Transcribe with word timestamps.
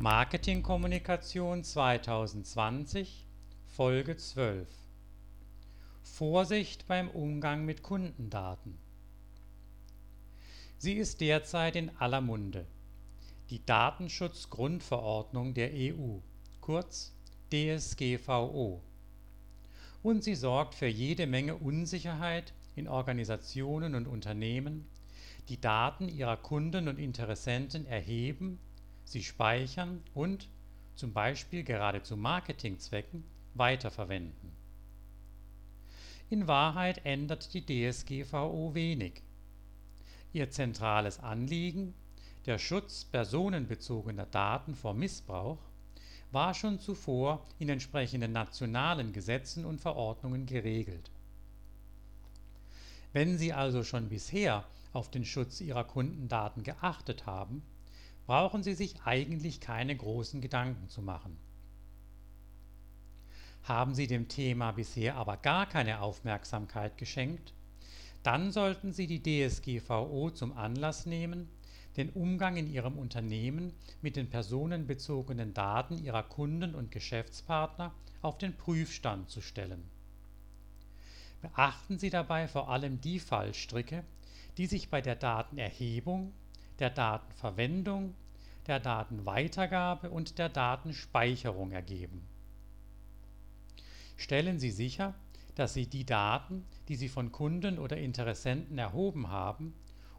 Marketingkommunikation 0.00 1.64
2020 1.64 3.26
Folge 3.66 4.16
12 4.16 4.68
Vorsicht 6.04 6.86
beim 6.86 7.10
Umgang 7.10 7.64
mit 7.64 7.82
Kundendaten 7.82 8.78
Sie 10.78 10.92
ist 10.92 11.20
derzeit 11.20 11.74
in 11.74 11.90
aller 11.98 12.20
Munde. 12.20 12.64
Die 13.50 13.66
Datenschutzgrundverordnung 13.66 15.52
der 15.54 15.72
EU, 15.74 16.18
kurz 16.60 17.12
DSGVO. 17.52 18.80
Und 20.04 20.22
sie 20.22 20.36
sorgt 20.36 20.76
für 20.76 20.86
jede 20.86 21.26
Menge 21.26 21.56
Unsicherheit 21.56 22.52
in 22.76 22.86
Organisationen 22.86 23.96
und 23.96 24.06
Unternehmen, 24.06 24.86
die 25.48 25.60
Daten 25.60 26.08
ihrer 26.08 26.36
Kunden 26.36 26.86
und 26.86 27.00
Interessenten 27.00 27.84
erheben 27.84 28.60
sie 29.12 29.22
speichern 29.22 30.02
und 30.14 30.48
zum 30.94 31.12
Beispiel 31.12 31.62
gerade 31.62 32.02
zu 32.02 32.16
Marketingzwecken 32.16 33.24
weiterverwenden. 33.54 34.52
In 36.30 36.46
Wahrheit 36.46 37.04
ändert 37.04 37.54
die 37.54 37.64
DSGVO 37.64 38.74
wenig. 38.74 39.22
Ihr 40.32 40.50
zentrales 40.50 41.20
Anliegen, 41.20 41.94
der 42.44 42.58
Schutz 42.58 43.04
personenbezogener 43.04 44.26
Daten 44.26 44.74
vor 44.74 44.92
Missbrauch, 44.92 45.58
war 46.30 46.52
schon 46.52 46.78
zuvor 46.78 47.46
in 47.58 47.70
entsprechenden 47.70 48.32
nationalen 48.32 49.12
Gesetzen 49.12 49.64
und 49.64 49.80
Verordnungen 49.80 50.44
geregelt. 50.44 51.10
Wenn 53.14 53.38
Sie 53.38 53.54
also 53.54 53.82
schon 53.84 54.10
bisher 54.10 54.64
auf 54.92 55.10
den 55.10 55.24
Schutz 55.24 55.62
Ihrer 55.62 55.84
Kundendaten 55.84 56.62
geachtet 56.62 57.24
haben 57.24 57.62
brauchen 58.28 58.62
Sie 58.62 58.74
sich 58.74 59.00
eigentlich 59.06 59.58
keine 59.58 59.96
großen 59.96 60.42
Gedanken 60.42 60.90
zu 60.90 61.00
machen. 61.00 61.38
Haben 63.62 63.94
Sie 63.94 64.06
dem 64.06 64.28
Thema 64.28 64.72
bisher 64.72 65.16
aber 65.16 65.38
gar 65.38 65.66
keine 65.66 66.02
Aufmerksamkeit 66.02 66.98
geschenkt, 66.98 67.54
dann 68.22 68.52
sollten 68.52 68.92
Sie 68.92 69.06
die 69.06 69.22
DSGVO 69.22 70.30
zum 70.30 70.52
Anlass 70.52 71.06
nehmen, 71.06 71.48
den 71.96 72.10
Umgang 72.10 72.58
in 72.58 72.70
Ihrem 72.70 72.98
Unternehmen 72.98 73.72
mit 74.02 74.16
den 74.16 74.28
personenbezogenen 74.28 75.54
Daten 75.54 75.96
Ihrer 75.96 76.22
Kunden 76.22 76.74
und 76.74 76.90
Geschäftspartner 76.90 77.94
auf 78.20 78.36
den 78.36 78.54
Prüfstand 78.54 79.30
zu 79.30 79.40
stellen. 79.40 79.82
Beachten 81.40 81.98
Sie 81.98 82.10
dabei 82.10 82.46
vor 82.46 82.68
allem 82.68 83.00
die 83.00 83.20
Fallstricke, 83.20 84.04
die 84.58 84.66
sich 84.66 84.90
bei 84.90 85.00
der 85.00 85.16
Datenerhebung 85.16 86.34
der 86.78 86.90
Datenverwendung, 86.90 88.14
der 88.68 88.80
Datenweitergabe 88.80 90.10
und 90.10 90.38
der 90.38 90.48
Datenspeicherung 90.48 91.72
ergeben. 91.72 92.22
Stellen 94.16 94.58
Sie 94.58 94.70
sicher, 94.70 95.14
dass 95.54 95.74
Sie 95.74 95.86
die 95.86 96.04
Daten, 96.04 96.64
die 96.88 96.96
Sie 96.96 97.08
von 97.08 97.32
Kunden 97.32 97.78
oder 97.78 97.96
Interessenten 97.96 98.78
erhoben 98.78 99.28
haben 99.28 99.74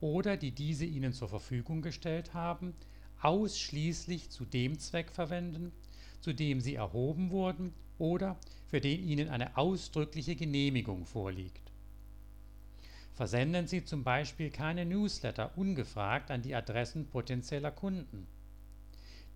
oder 0.00 0.36
die 0.36 0.52
diese 0.52 0.86
Ihnen 0.86 1.12
zur 1.12 1.28
Verfügung 1.28 1.82
gestellt 1.82 2.34
haben, 2.34 2.74
ausschließlich 3.20 4.30
zu 4.30 4.44
dem 4.44 4.78
Zweck 4.78 5.10
verwenden, 5.10 5.72
zu 6.20 6.32
dem 6.32 6.60
sie 6.60 6.74
erhoben 6.74 7.30
wurden 7.30 7.74
oder 7.98 8.38
für 8.66 8.80
den 8.80 9.02
Ihnen 9.06 9.28
eine 9.28 9.56
ausdrückliche 9.56 10.36
Genehmigung 10.36 11.04
vorliegt 11.04 11.69
Versenden 13.20 13.66
Sie 13.66 13.84
zum 13.84 14.02
Beispiel 14.02 14.48
keine 14.48 14.86
Newsletter 14.86 15.50
ungefragt 15.54 16.30
an 16.30 16.40
die 16.40 16.54
Adressen 16.54 17.06
potenzieller 17.06 17.70
Kunden. 17.70 18.26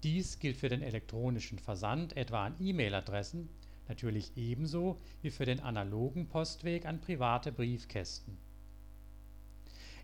Dies 0.02 0.38
gilt 0.38 0.56
für 0.56 0.70
den 0.70 0.80
elektronischen 0.80 1.58
Versand 1.58 2.16
etwa 2.16 2.46
an 2.46 2.54
E-Mail-Adressen, 2.58 3.50
natürlich 3.86 4.38
ebenso 4.38 4.98
wie 5.20 5.28
für 5.28 5.44
den 5.44 5.60
analogen 5.60 6.28
Postweg 6.28 6.86
an 6.86 7.02
private 7.02 7.52
Briefkästen. 7.52 8.38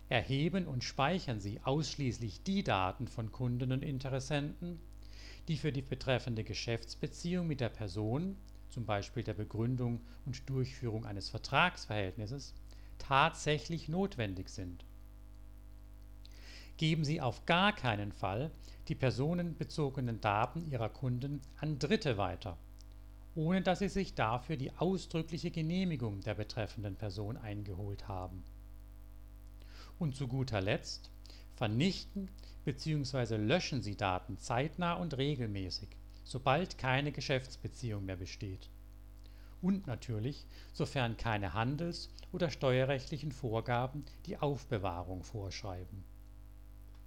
Erheben 0.09 0.67
und 0.67 0.83
speichern 0.83 1.39
Sie 1.39 1.59
ausschließlich 1.63 2.43
die 2.43 2.63
Daten 2.63 3.07
von 3.07 3.31
Kunden 3.31 3.71
und 3.71 3.81
Interessenten, 3.81 4.79
die 5.47 5.57
für 5.57 5.71
die 5.71 5.81
betreffende 5.81 6.43
Geschäftsbeziehung 6.43 7.47
mit 7.47 7.61
der 7.61 7.69
Person 7.69 8.37
zum 8.69 8.85
Beispiel 8.85 9.23
der 9.23 9.33
Begründung 9.33 10.01
und 10.27 10.47
Durchführung 10.47 11.03
eines 11.07 11.29
Vertragsverhältnisses 11.29 12.53
tatsächlich 13.01 13.89
notwendig 13.89 14.49
sind. 14.49 14.85
Geben 16.77 17.03
Sie 17.03 17.19
auf 17.19 17.45
gar 17.45 17.73
keinen 17.73 18.11
Fall 18.11 18.51
die 18.87 18.95
personenbezogenen 18.95 20.21
Daten 20.21 20.69
Ihrer 20.69 20.89
Kunden 20.89 21.41
an 21.59 21.79
Dritte 21.79 22.17
weiter, 22.17 22.57
ohne 23.35 23.61
dass 23.61 23.79
Sie 23.79 23.89
sich 23.89 24.13
dafür 24.13 24.55
die 24.55 24.71
ausdrückliche 24.77 25.51
Genehmigung 25.51 26.21
der 26.21 26.35
betreffenden 26.35 26.95
Person 26.95 27.37
eingeholt 27.37 28.07
haben. 28.07 28.43
Und 29.97 30.15
zu 30.15 30.27
guter 30.27 30.61
Letzt 30.61 31.09
vernichten 31.55 32.29
bzw. 32.65 33.37
löschen 33.37 33.81
Sie 33.81 33.95
Daten 33.95 34.37
zeitnah 34.37 34.93
und 34.93 35.17
regelmäßig, 35.17 35.89
sobald 36.23 36.77
keine 36.77 37.11
Geschäftsbeziehung 37.11 38.05
mehr 38.05 38.17
besteht 38.17 38.69
und 39.61 39.87
natürlich, 39.87 40.45
sofern 40.73 41.17
keine 41.17 41.53
handels 41.53 42.09
oder 42.31 42.49
steuerrechtlichen 42.49 43.31
Vorgaben 43.31 44.05
die 44.25 44.37
Aufbewahrung 44.37 45.23
vorschreiben 45.23 46.03